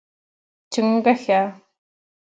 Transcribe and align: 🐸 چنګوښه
🐸 0.03 0.03
چنګوښه 0.71 1.39